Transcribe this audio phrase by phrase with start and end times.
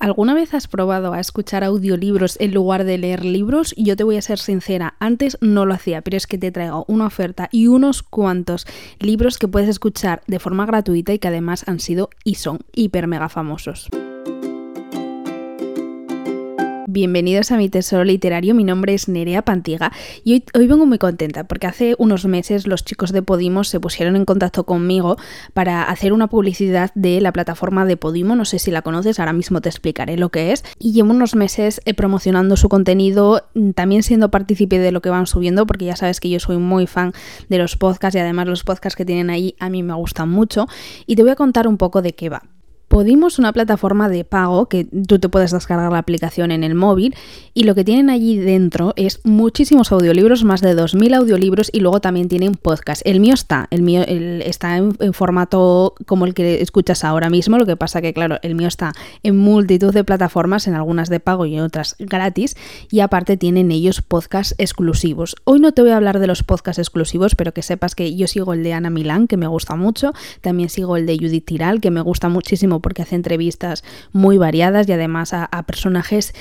[0.00, 3.74] ¿Alguna vez has probado a escuchar audiolibros en lugar de leer libros?
[3.76, 6.84] Yo te voy a ser sincera, antes no lo hacía, pero es que te traigo
[6.86, 8.64] una oferta y unos cuantos
[9.00, 13.08] libros que puedes escuchar de forma gratuita y que además han sido y son hiper
[13.08, 13.88] mega famosos.
[16.98, 19.92] Bienvenidos a mi tesoro literario, mi nombre es Nerea Pantiga
[20.24, 24.16] y hoy, vengo muy contenta porque hace unos meses los chicos de Podimo se pusieron
[24.16, 25.16] en contacto conmigo
[25.54, 29.32] para hacer una publicidad de la plataforma de Podimo, no sé si la conoces, ahora
[29.32, 30.64] mismo te explicaré lo que es.
[30.80, 35.10] Y llevo unos meses eh, promocionando su contenido, mm, también siendo partícipe de lo que
[35.10, 37.12] van subiendo porque ya sabes que yo soy muy fan
[37.48, 40.66] de los podcasts y además los podcasts que tienen ahí a mí me gustan mucho.
[41.06, 42.42] Y te voy a contar un poco de qué va.
[42.88, 47.14] Podimos, una plataforma de pago que tú te puedes descargar la aplicación en el móvil
[47.52, 52.00] y lo que tienen allí dentro es muchísimos audiolibros, más de 2.000 audiolibros y luego
[52.00, 53.02] también tienen podcast.
[53.04, 57.66] El mío está, el mío está en, formato como el que escuchas ahora mismo, lo
[57.66, 61.44] que pasa que claro, el mío está en multitud de plataformas, en algunas de pago
[61.44, 62.56] y en otras gratis
[62.90, 65.36] y aparte tienen ellos podcast exclusivos.
[65.44, 68.26] Hoy no te voy a hablar de los podcasts exclusivos, pero que sepas que yo
[68.26, 71.82] sigo el de Ana Milán, que me gusta mucho, también sigo el de Judith Tiral,
[71.82, 76.34] que me gusta muchísimo porque hace entrevistas muy variadas y además a, personajes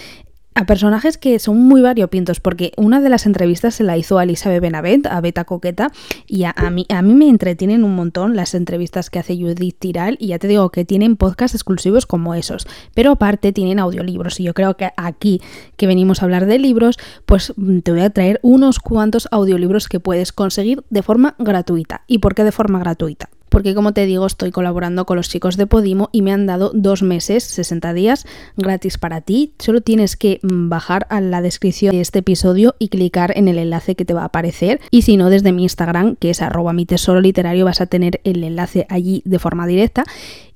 [0.55, 4.23] a personajes que son muy variopintos, porque una de las entrevistas se la hizo a
[4.23, 5.91] Elizabeth Benavent, a Beta Coqueta,
[6.25, 10.17] y a, mí, a mí me entretienen un montón las entrevistas que hace Judith Tiral,
[10.19, 12.65] y ya te digo que tienen podcasts exclusivos como esos,
[12.95, 15.41] pero aparte tienen audiolibros, y yo creo que aquí
[15.75, 19.99] que venimos a hablar de libros, pues te voy a traer unos cuantos audiolibros que
[19.99, 22.01] puedes conseguir de forma gratuita.
[22.07, 23.29] ¿Y por qué de forma gratuita?
[23.57, 26.69] Porque como te digo estoy colaborando con los chicos de Podimo y me han dado
[26.75, 29.55] dos meses, 60 días gratis para ti.
[29.57, 33.57] Solo tienes que mm, bajar a la descripción de este episodio y clicar en el
[33.57, 36.71] enlace que te va a aparecer y si no desde mi Instagram que es arroba
[36.71, 40.03] mi tesoro literario vas a tener el enlace allí de forma directa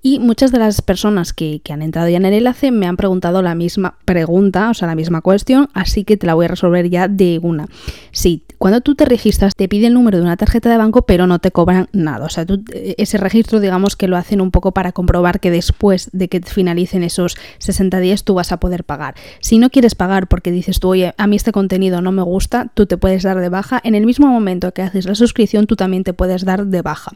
[0.04, 3.42] y muchas de las personas que, han entrado ya en el enlace me han preguntado
[3.42, 6.90] la misma pregunta, o sea, la misma cuestión, así que te la voy a resolver
[6.90, 7.68] ya de una.
[8.12, 11.25] Sí, cuando tú te registras te pide el número de una tarjeta de banco, pero
[11.25, 12.28] no te cobran nada.
[12.28, 16.28] O sea, ese registro, digamos que lo hacen un poco para comprobar que después de
[16.28, 19.16] que finalicen esos 60 días tú vas a poder pagar.
[19.40, 22.69] Si no quieres pagar porque dices tú, oye, a mí este contenido no me gusta,
[22.75, 23.81] tú te puedes dar de baja.
[23.84, 27.13] En el mismo momento que haces la suscripción, tú también te puedes dar de baja.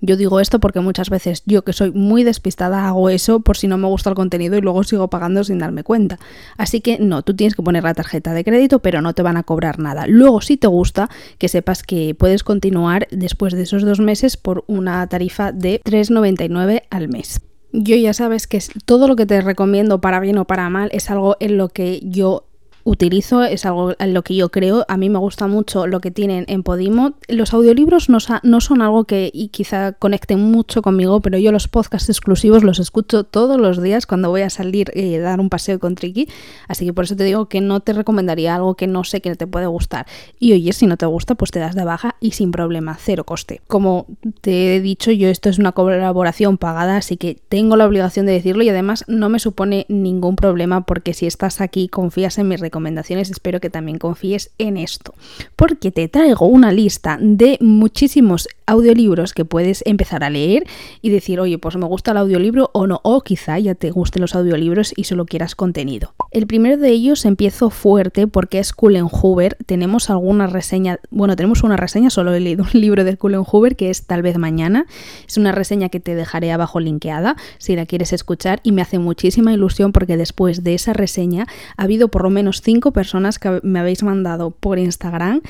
[0.00, 3.66] Yo digo esto porque muchas veces yo que soy muy despistada hago eso por si
[3.66, 6.18] no me gusta el contenido y luego sigo pagando sin darme cuenta.
[6.56, 9.36] Así que no, tú tienes que poner la tarjeta de crédito pero no te van
[9.36, 10.06] a cobrar nada.
[10.06, 14.64] Luego si te gusta que sepas que puedes continuar después de esos dos meses por
[14.66, 17.40] una tarifa de 3,99 al mes.
[17.72, 21.10] Yo ya sabes que todo lo que te recomiendo para bien o para mal es
[21.10, 22.49] algo en lo que yo
[22.84, 24.84] utilizo, es algo en lo que yo creo.
[24.88, 27.14] A mí me gusta mucho lo que tienen en Podimo.
[27.28, 32.08] Los audiolibros no, son algo que y quizá conecten mucho conmigo, pero yo los podcasts
[32.08, 35.94] exclusivos los escucho todos los días cuando voy a salir y dar un paseo con
[35.94, 36.28] Triki.
[36.68, 39.34] Así que por eso te digo que no te recomendaría algo que no sé que
[39.34, 40.06] te puede gustar.
[40.38, 43.24] Y oye, si no te gusta, pues te das de baja y sin problema, cero
[43.24, 43.60] coste.
[43.66, 44.06] Como
[44.40, 48.32] te he dicho, yo esto es una colaboración pagada, así que tengo la obligación de
[48.32, 52.56] decirlo y además no me supone ningún problema porque si estás aquí, confías en mi
[52.70, 55.12] recomendaciones, espero que también confíes en esto,
[55.56, 60.64] porque te traigo una lista de muchísimos audiolibros que puedes empezar a leer
[61.02, 64.22] y decir, oye, pues me gusta el audiolibro o no, o quizá ya te gusten
[64.22, 66.14] los audiolibros y solo quieras contenido.
[66.30, 69.56] El primero de ellos empiezo fuerte porque es Cullen Hoover.
[69.66, 73.74] Tenemos alguna reseña, bueno, tenemos una reseña, solo he leído un libro de Cullen Hoover
[73.74, 74.86] que es Tal vez mañana.
[75.26, 79.00] Es una reseña que te dejaré abajo linkeada si la quieres escuchar y me hace
[79.00, 83.60] muchísima ilusión porque después de esa reseña ha habido por lo menos cinco personas que
[83.62, 85.42] me habéis mandado por Instagram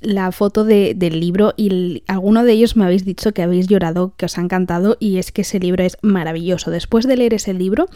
[0.00, 4.26] la foto del libro y alguno de ellos me habéis dicho que habéis llorado, que
[4.26, 6.70] os ha encantado y es que ese libro es maravilloso.
[6.70, 7.86] Después de leer ese libro,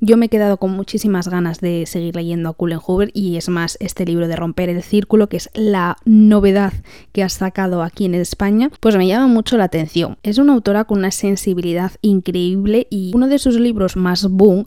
[0.00, 3.50] yo me he quedado con muchísimas ganas de seguir leyendo a Cullen Hoover y es
[3.50, 6.72] más, este libro de Romper el Círculo, que es la novedad
[7.12, 10.16] que ha sacado aquí en España, pues me llama mucho la atención.
[10.22, 14.64] Es una autora con una sensibilidad increíble y uno de sus libros más boom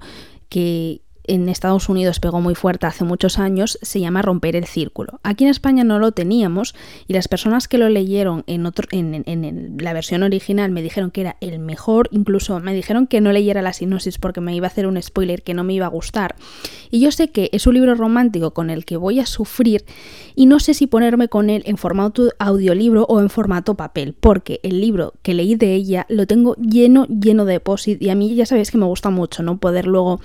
[0.49, 5.19] que, en Estados Unidos pegó muy fuerte hace muchos años, se llama Romper el Círculo.
[5.23, 6.75] Aquí en España no lo teníamos
[7.07, 11.21] y las personas que lo leyeron en, otro, en, la versión original me dijeron que
[11.21, 14.69] era el mejor, incluso me dijeron que no leyera la sinopsis porque me iba a
[14.69, 16.35] hacer un spoiler que no me iba a gustar.
[16.91, 19.85] Y yo sé que es un libro romántico con el que voy a sufrir
[20.35, 24.59] y no sé si ponerme con él en formato audiolibro o en formato papel, porque
[24.63, 28.33] el libro que leí de ella lo tengo lleno, lleno de posit y a mí
[28.35, 29.57] ya sabéis que me gusta mucho, ¿no?
[29.57, 30.19] Poder luego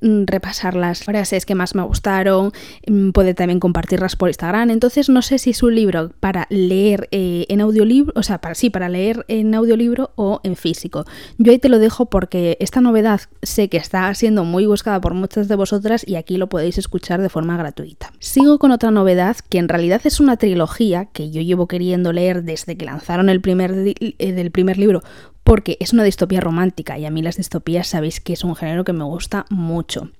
[0.00, 2.52] repasar las frases que más me gustaron,
[2.86, 4.70] mm, puede también compartirlas por Instagram.
[4.70, 8.54] Entonces no sé si es un libro para leer eh, en audiolibro, o sea, para
[8.54, 11.04] sí, para leer en audiolibro o en físico.
[11.38, 15.14] Yo ahí te lo dejo porque esta novedad sé que está siendo muy buscada por
[15.14, 18.12] muchas de vosotras y aquí lo podéis escuchar de forma gratuita.
[18.18, 22.42] Sigo con otra novedad que en realidad es una trilogía que yo llevo queriendo leer
[22.42, 25.02] desde que lanzaron el primer, eh, del primer libro
[25.44, 28.84] porque es una distopía romántica y a mí las distopías sabéis que es un género
[28.84, 30.10] que me gusta mucho.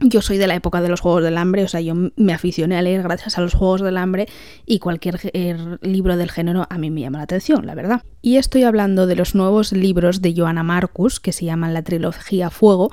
[0.00, 2.76] Yo soy de la época de los Juegos del Hambre, o sea, yo me aficioné
[2.76, 4.26] a leer gracias a los Juegos del Hambre
[4.66, 8.02] y cualquier er, libro del género a mí me llama la atención, la verdad.
[8.20, 12.50] Y estoy hablando de los nuevos libros de Joanna Marcus, que se llaman la trilogía
[12.50, 12.90] Fuego,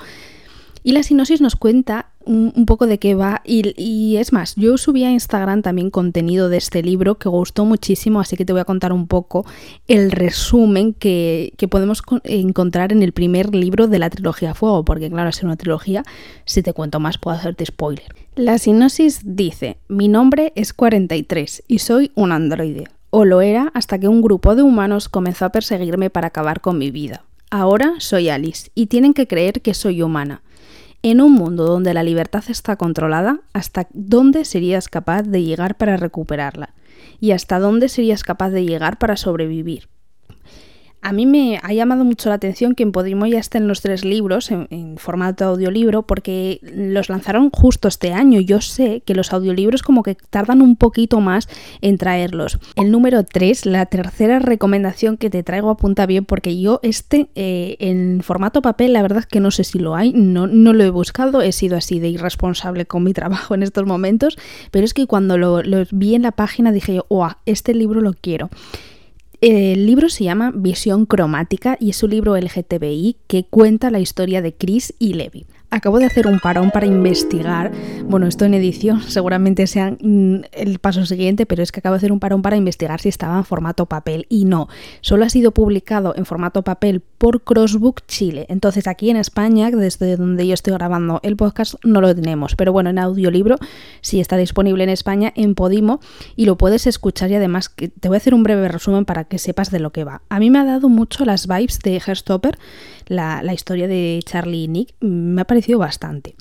[0.84, 3.42] y la sinopsis nos cuenta un, poco de qué va.
[3.46, 8.20] Y, es más, yo subí a Instagram también contenido de este libro que gustó muchísimo,
[8.20, 9.46] así que te voy a contar un poco
[9.88, 15.30] el resumen que, podemos encontrar en el primer libro de la trilogía Fuego, porque claro,
[15.30, 16.04] es una trilogía,
[16.46, 18.16] si te cuento más puedo hacerte spoiler.
[18.36, 22.86] La sinopsis dice, mi nombre es 43 y soy un androide.
[23.10, 26.78] O lo era hasta que un grupo de humanos comenzó a perseguirme para acabar con
[26.78, 27.26] mi vida.
[27.50, 30.42] Ahora soy Alice y tienen que creer que soy humana.
[31.04, 35.98] En un mundo donde la libertad está controlada, ¿hasta dónde serías capaz de llegar para
[35.98, 36.76] recuperarla?
[37.20, 39.90] ¿Y hasta dónde serías capaz de llegar para sobrevivir?
[41.04, 44.06] A mí me ha llamado mucho la atención que en Podimo ya estén los tres
[44.06, 48.40] libros en, formato audiolibro porque los lanzaron justo este año.
[48.40, 51.50] Yo sé que los audiolibros como que tardan un poquito más
[51.82, 52.60] en traerlos.
[52.76, 57.78] El número 3, la tercera recomendación que te traigo apunta bien porque yo este eh,
[57.80, 60.84] en formato papel la verdad es que no sé si lo hay, no, no lo
[60.84, 64.38] he buscado, he sido así de irresponsable con mi trabajo en estos momentos,
[64.70, 65.62] pero es que cuando lo,
[65.92, 67.06] vi en la página dije yo,
[67.48, 68.50] este libro lo quiero.
[69.42, 74.40] El libro se llama Visión Cromática y es un libro LGTBI que cuenta la historia
[74.40, 75.48] de Chris y Levi.
[75.74, 77.72] Acabo de hacer un parón para investigar,
[78.04, 81.98] bueno, esto en edición seguramente sea mm, el paso siguiente, pero es que acabo de
[81.98, 84.68] hacer un parón para investigar si estaba en formato papel y no,
[85.00, 88.48] solo ha sido publicado en formato papel por Crossbook Chile.
[88.50, 92.74] Entonces aquí en España, desde donde yo estoy grabando el podcast, no lo tenemos, pero
[92.74, 93.56] bueno, en audiolibro
[94.02, 96.02] sí está disponible en España en Podimo
[96.36, 97.32] y lo puedes escuchar.
[97.32, 100.04] Y además te voy a hacer un breve resumen para que sepas de lo que
[100.04, 100.22] va.
[100.28, 102.58] A mí me ha dado mucho las vibes de Herstopper,
[103.08, 106.36] la, la historia de Charlie y Nick, me ha parecido bastante.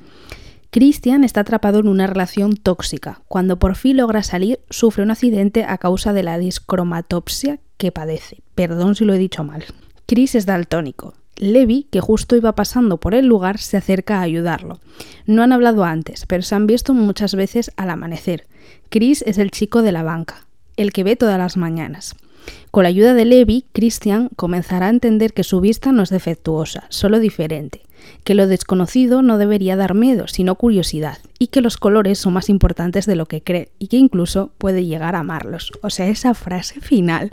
[0.71, 3.23] Christian está atrapado en una relación tóxica.
[3.27, 8.43] Cuando por fin logra salir, sufre un accidente a causa de la discromatopsia que padece.
[8.55, 9.65] Perdón si lo he dicho mal.
[10.07, 11.15] Chris es daltónico.
[11.37, 14.79] Levi, que justo iba pasando por el lugar, se acerca a ayudarlo.
[15.27, 18.47] No han hablado antes, pero se han visto muchas veces al amanecer.
[18.91, 20.47] Chris es el chico de la banca,
[20.77, 22.15] el que ve todas las mañanas.
[22.71, 26.85] Con la ayuda de Levi, Christian comenzará a entender que su vista no es defectuosa,
[26.89, 27.83] solo diferente
[28.25, 32.49] que lo desconocido no debería dar miedo, sino curiosidad, y que los colores son más
[32.49, 35.73] importantes de lo que cree, y que incluso puede llegar a amarlos.
[35.83, 37.33] O sea, esa frase final,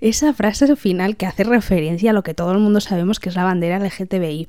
[0.00, 3.36] esa frase final que hace referencia a lo que todo el mundo sabemos que es
[3.36, 4.48] la bandera LGTBI.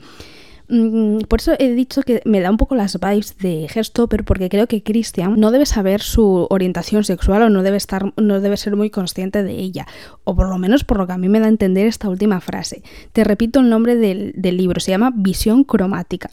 [0.67, 4.49] Mm, por eso he dicho que me da un poco las vibes de Herstopper porque
[4.49, 8.57] creo que Christian no debe saber su orientación sexual o no debe estar no debe
[8.57, 9.85] ser muy consciente de ella.
[10.23, 12.41] O por lo menos por lo que a mí me da a entender esta última
[12.41, 12.81] frase.
[13.13, 16.29] Te repito el nombre del, libro, se llama Visión cromática.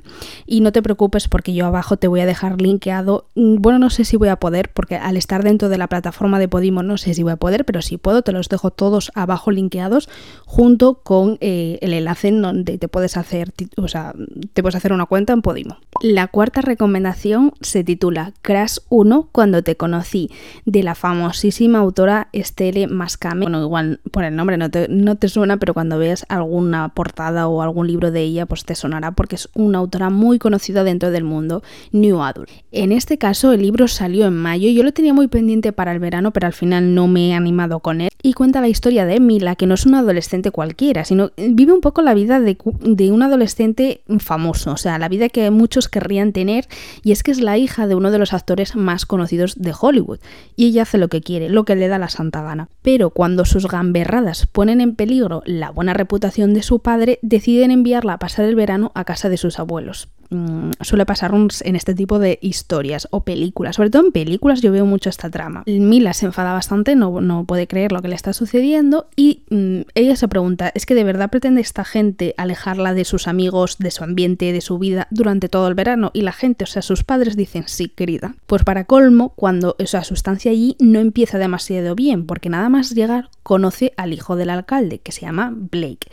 [0.47, 3.91] Y no te preocupes porque yo abajo te voy a dejar linkeado, mm, bueno no
[3.91, 6.97] sé si voy a poder porque al estar dentro de la plataforma de Podimo no
[6.97, 10.09] sé si voy a poder, pero si puedo te los dejo todos abajo linkeados
[10.47, 14.15] junto con eh, el enlace en donde te puedes hacer, o sea,
[14.53, 15.79] te puedes hacer una cuenta en Podimo.
[16.01, 20.31] La cuarta recomendación se titula Crash 1 cuando te conocí,
[20.65, 23.43] de la famosísima autora Estelle Mascame.
[23.43, 27.47] Bueno, igual por el nombre no te, no te suena, pero cuando veas alguna portada
[27.49, 31.11] o algún libro de ella, pues te sonará porque es una autora muy conocida dentro
[31.11, 31.63] del mundo
[31.93, 32.51] New Adult.
[32.71, 35.99] En este caso, el libro salió en mayo, yo lo tenía muy pendiente para el
[35.99, 38.11] verano, pero al final no me he animado con él.
[38.25, 41.81] Y cuenta la historia de Mila, que no es una adolescente cualquiera, sino vive un
[41.81, 46.33] poco la vida de, de un adolescente famoso, o sea, la vida que muchos querrían
[46.33, 46.69] tener,
[47.03, 50.21] y es que es la hija de uno de los actores más conocidos de Hollywood,
[50.55, 52.69] y ella hace lo que quiere, lo que le da la santa gana.
[52.83, 58.15] Pero cuando sus gamberradas ponen en peligro la buena reputación de su padre, deciden enviarla
[58.15, 60.09] a pasar el verano a casa de sus abuelos.
[60.33, 63.77] Mm, suele pasar en este tipo de historias o películas.
[63.77, 65.63] Sobre todo en películas yo veo mucho esta trama.
[65.67, 69.91] Mila se enfada bastante, no, no puede creer lo que le está sucediendo y mm,
[69.95, 73.91] ella se pregunta, ¿es que de verdad pretende esta gente alejarla de sus amigos, de
[73.91, 76.11] su ambiente, de su vida durante todo el verano?
[76.15, 78.35] Y la gente, o sea, sus padres dicen, sí, querida.
[78.47, 83.29] Pues para colmo, cuando esa sustancia allí no empieza demasiado bien, porque nada más llegar
[83.43, 86.09] conoce al hijo del alcalde, que se llama Blake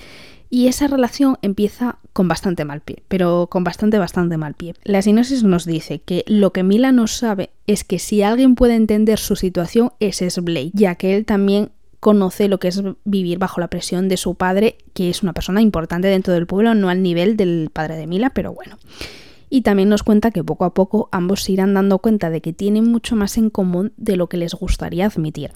[0.50, 4.74] Y esa relación empieza con bastante mal pie, pero con bastante, bastante mal pie.
[4.84, 8.76] La sinopsis nos dice que lo que Mila no sabe es que si alguien puede
[8.76, 13.38] entender su situación, ese es Blake, ya que él también conoce lo que es vivir
[13.38, 16.90] bajo la presión de su padre, que es una persona importante dentro del pueblo, no
[16.90, 18.78] al nivel del padre de Mila, pero bueno
[19.50, 22.54] y también nos cuenta que poco a poco ambos se irán dando cuenta de que
[22.54, 25.52] tienen mucho más en común de lo que les gustaría admitir.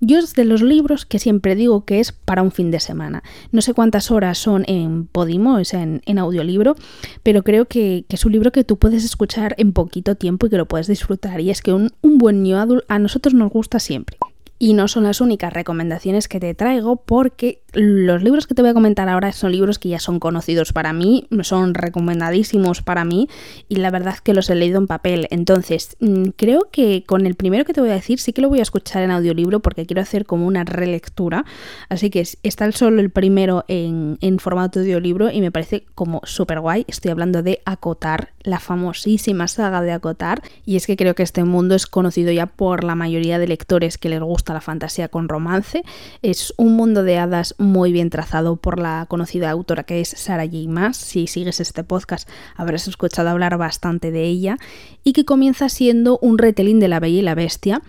[0.00, 3.22] Yo es de los libros que siempre digo que es para un fin de semana.
[3.52, 6.76] No sé cuántas horas son en Podimo, o sea, en, audiolibro,
[7.22, 10.56] pero creo que, es un libro que tú puedes escuchar en poquito tiempo y que
[10.56, 11.40] lo puedes disfrutar.
[11.40, 14.16] Y es que un, un buen new adult a nosotros nos gusta siempre.
[14.62, 18.72] Y no son las únicas recomendaciones que te traigo porque los libros que te voy
[18.72, 23.26] a comentar ahora son libros que ya son conocidos para mí, son recomendadísimos para mí
[23.70, 25.28] y la verdad es que los he leído en papel.
[25.30, 28.50] Entonces, mm, creo que con el primero que te voy a decir sí que lo
[28.50, 31.46] voy a escuchar en audiolibro porque quiero hacer como una relectura.
[31.88, 36.20] Así que está solo el primero en, en formato de audiolibro y me parece como
[36.24, 36.84] súper guay.
[36.86, 40.42] Estoy hablando de Acotar, la famosísima saga de Acotar.
[40.66, 43.96] Y es que creo que este mundo es conocido ya por la mayoría de lectores
[43.96, 45.82] que les gusta la fantasía con romance.
[46.22, 50.46] Es un mundo de hadas muy bien trazado por la conocida autora que es Sarah
[50.46, 50.68] J.
[50.68, 50.96] Maas.
[50.96, 54.56] Si sigues este podcast habrás escuchado hablar bastante de ella.
[55.04, 57.82] Y que comienza siendo un retelling de La Bella y la Bestia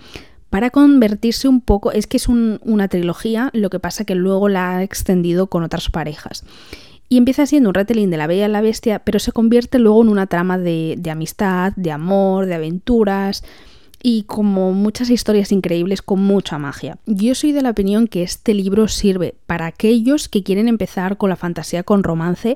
[0.50, 4.78] para convertirse un poco, es que es una trilogía, lo que pasa que luego la
[4.78, 6.44] ha extendido con otras parejas.
[7.08, 10.02] Y empieza siendo un retelling de la Bella y la Bestia, pero se convierte luego
[10.02, 13.44] en una trama de amistad, de amor, de aventuras,
[14.04, 16.98] y como muchas historias increíbles con mucha magia.
[17.06, 21.30] Yo soy de la opinión que este libro sirve para aquellos que quieren empezar con
[21.30, 22.56] la fantasía con romance.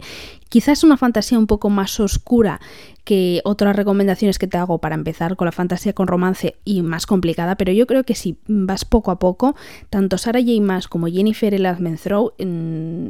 [0.49, 2.59] Quizás una fantasía un poco más oscura
[3.03, 7.05] que otras recomendaciones que te hago para empezar con la fantasía con romance y más
[7.05, 9.55] complicada, pero yo creo que si vas poco a poco,
[9.89, 10.61] tanto Sarah J.
[10.61, 13.09] Maas como Jennifer Elazmenthrow mm,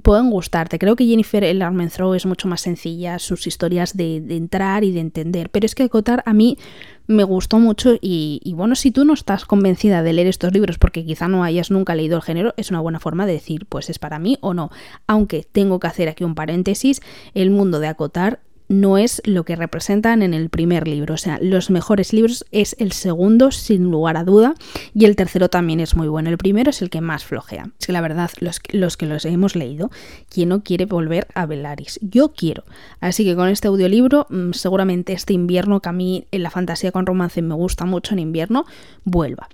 [0.00, 0.78] pueden gustarte.
[0.78, 5.00] Creo que Jennifer El Armentrout es mucho más sencilla, sus historias de, entrar y de
[5.00, 5.50] entender.
[5.50, 6.58] Pero es que Cotar a mí
[7.06, 10.78] me gustó mucho y, y, bueno, si tú no estás convencida de leer estos libros
[10.78, 13.90] porque quizá no hayas nunca leído el género, es una buena forma de decir pues
[13.90, 14.70] es para mí o no.
[15.06, 17.00] Aunque tengo que hacer aquí un paréntesis,
[17.34, 18.40] el mundo de Acotar
[18.70, 21.14] no es lo que representan en el primer libro.
[21.14, 24.54] O sea, los mejores libros es el segundo, sin lugar a duda,
[24.94, 26.30] y el tercero también es muy bueno.
[26.30, 27.70] El primero es el que más flojea.
[27.80, 29.90] Es que la verdad, los, que los hemos leído,
[30.28, 31.98] ¿quién no quiere volver a Velaris?
[32.00, 32.62] Yo quiero.
[33.00, 36.92] Así que con este audiolibro, mm, seguramente este invierno, que a mí en la fantasía
[36.92, 38.66] con romance me gusta mucho en invierno,
[39.02, 39.48] vuelva.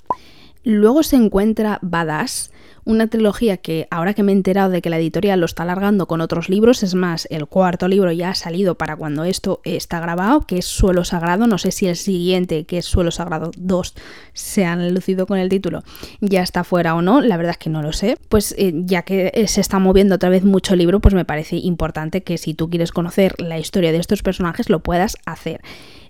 [0.63, 2.51] Luego se encuentra Badass,
[2.87, 6.07] una trilogía que ahora que me he enterado de que la editorial lo está alargando
[6.07, 10.00] con otros libros, es más, el cuarto libro ya ha salido para cuando esto está
[10.00, 13.95] grabado, que es Suelo Sagrado, no sé si el siguiente, que es Suelo Sagrado 2,
[14.33, 15.83] se han lucido con el título,
[16.21, 19.02] ya está fuera o no, la verdad es que no lo sé, pues eh, ya
[19.02, 22.55] que se está moviendo otra vez mucho el libro, pues me parece importante que si
[22.55, 25.61] tú quieres conocer la historia de estos personajes lo puedas hacer.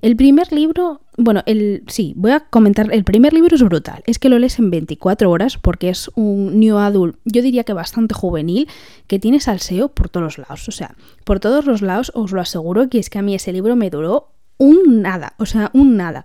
[0.03, 4.19] El primer libro, bueno, el, sí, voy a comentar, el primer libro es brutal, es
[4.19, 8.15] que lo lees en 24 horas porque es un new adult, yo diría que bastante
[8.15, 8.69] juvenil,
[9.07, 12.41] que tiene salseo por todos los lados, o sea, por todos los lados os lo
[12.41, 15.97] aseguro que es que a mí ese libro me duró un nada, o sea, un
[15.97, 16.25] nada.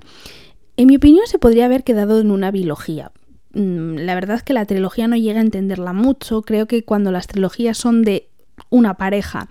[0.78, 3.12] En mi opinión se podría haber quedado en una biología.
[3.54, 7.12] Mm, la verdad es que la trilogía no llega a entenderla mucho, creo que cuando
[7.12, 8.30] las trilogías son de
[8.70, 9.48] una pareja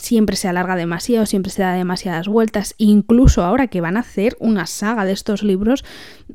[0.00, 4.36] siempre se alarga demasiado, siempre se da demasiadas vueltas, incluso ahora que van a hacer
[4.40, 5.84] una saga de estos libros,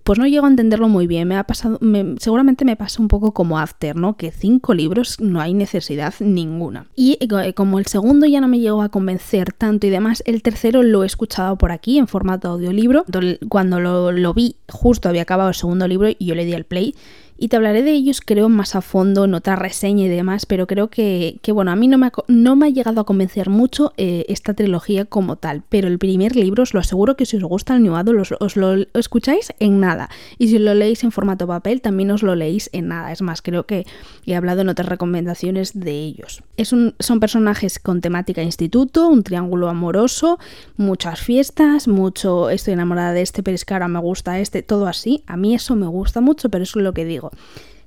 [0.03, 1.79] pues no llego a entenderlo muy bien, me ha pasado,
[2.19, 4.17] seguramente me pasa un poco como After, ¿no?
[4.17, 6.87] Que cinco libros no hay necesidad ninguna.
[6.95, 10.41] Y eh, como el segundo ya no me llegó a convencer tanto y demás, el
[10.41, 13.05] tercero lo he escuchado por aquí en formato audiolibro,
[13.49, 16.65] cuando lo, lo vi justo había acabado el segundo libro y yo le di el
[16.65, 16.95] play
[17.37, 20.67] y te hablaré de ellos creo más a fondo en otra reseña y demás, pero
[20.67, 23.93] creo que, bueno, a mí no me, ha, no me ha llegado a convencer mucho
[23.97, 27.43] eh, esta trilogía como tal, pero el primer libro os lo aseguro que si os
[27.43, 27.93] gusta el New
[28.39, 30.09] os lo escucháis en nada.
[30.37, 33.41] Y si lo leéis en formato papel también os lo leéis en nada, es más,
[33.41, 33.85] creo que
[34.25, 36.41] he hablado en otras recomendaciones de ellos.
[36.55, 40.39] Es un, son personajes con temática instituto, un triángulo amoroso,
[40.77, 44.87] muchas fiestas, mucho estoy enamorada de este, pero es que ahora me gusta este, todo
[44.87, 47.24] así, a mí eso me gusta mucho, pero eso es lo que digo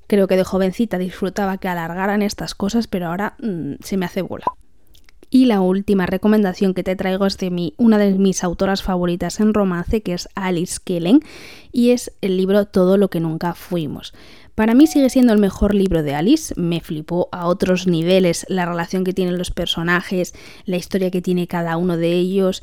[0.06, 4.22] Creo que de jovencita disfrutaba que alargaran estas cosas, pero ahora mm, se me hace
[4.22, 4.46] bola.
[5.30, 9.40] Y la última recomendación que te traigo es de mi, una de mis autoras favoritas
[9.40, 11.20] en romance, que es Alice Kellen,
[11.70, 14.14] y es el libro Todo lo que nunca fuimos.
[14.54, 18.64] Para mí sigue siendo el mejor libro de Alice, me flipó a otros niveles la
[18.64, 22.62] relación que tienen los personajes, la historia que tiene cada uno de ellos.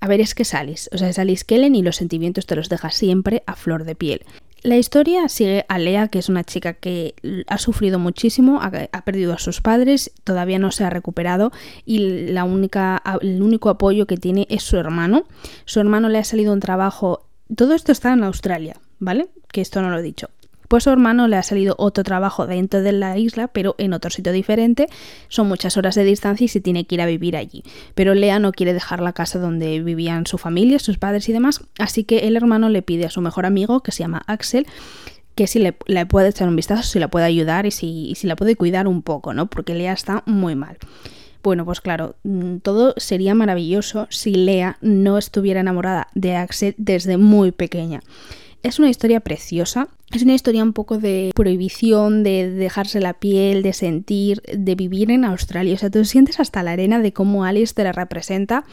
[0.00, 2.56] A ver, es que es Alice, o sea, es Alice Kellen y los sentimientos te
[2.56, 4.22] los deja siempre a flor de piel.
[4.62, 7.14] La historia sigue a Lea, que es una chica que
[7.46, 11.50] ha sufrido muchísimo, ha, perdido a sus padres, todavía no se ha recuperado
[11.86, 15.24] y la única, el único apoyo que tiene es su hermano.
[15.64, 17.26] Su hermano le ha salido un trabajo.
[17.56, 19.28] Todo esto está en Australia, ¿vale?
[19.50, 20.28] Que esto no lo he dicho.
[20.70, 24.08] Pues su hermano le ha salido otro trabajo dentro de la isla, pero en otro
[24.08, 24.86] sitio diferente.
[25.26, 27.64] Son muchas horas de distancia y se tiene que ir a vivir allí.
[27.96, 31.64] Pero Lea no quiere dejar la casa donde vivían su familia, sus padres y demás.
[31.80, 34.64] Así que el hermano le pide a su mejor amigo, que se llama Axel,
[35.34, 35.72] que si le,
[36.06, 39.02] puede echar un vistazo, si la puede ayudar y si, si la puede cuidar un
[39.02, 39.50] poco, ¿no?
[39.50, 40.78] Porque Lea está muy mal.
[41.42, 47.16] Bueno, pues claro, mm, todo sería maravilloso si Lea no estuviera enamorada de Axel desde
[47.16, 48.02] muy pequeña.
[48.62, 53.62] Es una historia preciosa, es una historia un poco de prohibición, de dejarse la piel,
[53.62, 55.74] de sentir, de vivir en Australia.
[55.74, 58.64] O sea, tú sientes hasta la arena de cómo Alice te la representa.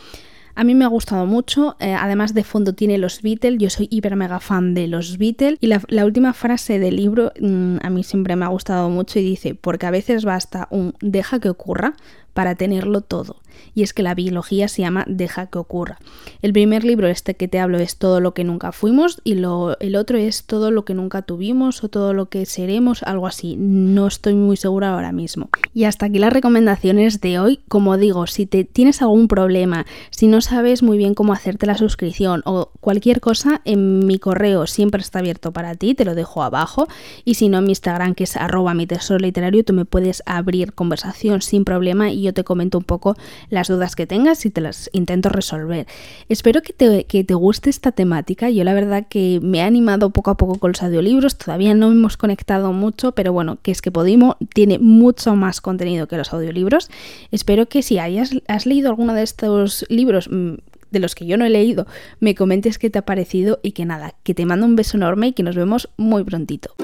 [0.55, 3.87] A mí me ha gustado mucho, eh, además de fondo tiene los Beatles, yo soy
[3.91, 8.03] hiper mega fan de los Beatles y la, última frase del libro mm, a mí
[8.03, 11.93] siempre me ha gustado mucho y dice, porque a veces basta un deja que ocurra
[12.37, 13.37] para tenerlo todo.
[13.73, 15.97] Y es que la biología se llama Deja que ocurra.
[16.43, 19.79] El primer libro, este que te hablo, es Todo lo que nunca fuimos y lo,
[19.79, 23.55] el otro es Todo lo que nunca tuvimos o Todo lo que seremos, algo así.
[23.57, 25.49] No estoy muy segura ahora mismo.
[25.73, 27.59] Y hasta aquí las recomendaciones de hoy.
[27.67, 31.77] Como digo, si te tienes algún problema, si no sabes muy bien cómo hacerte la
[31.77, 36.43] suscripción o cualquier cosa, en mi correo siempre está abierto para ti, te lo dejo
[36.43, 36.87] abajo.
[37.25, 40.21] Y si no, en mi Instagram, que es arroba mi tesoro literario, tú me puedes
[40.27, 43.15] abrir conversación sin problema yo te comento un poco
[43.49, 45.87] las dudas que tengas y te las intento resolver.
[46.29, 48.49] Espero que te, que te guste esta temática.
[48.49, 51.37] Yo la verdad que me he animado poco a poco con los audiolibros.
[51.37, 56.07] Todavía no hemos conectado mucho, pero bueno, que es que Podimo tiene mucho más contenido
[56.07, 56.89] que los audiolibros.
[57.31, 60.55] Espero que si hayas has leído alguno de estos libros mm,
[60.91, 61.85] de los que yo no he leído,
[62.19, 65.27] me comentes qué te ha parecido y que nada, que te mando un beso enorme
[65.27, 66.75] y que nos vemos muy prontito.